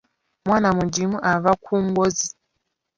[0.47, 2.27] Mwana mugimu ava ku ngozi.